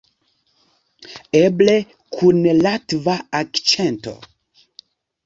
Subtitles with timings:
[1.39, 1.75] Eble,
[2.17, 4.15] kun latva akĉento.